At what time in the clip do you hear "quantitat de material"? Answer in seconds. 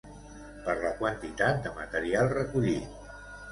1.01-2.33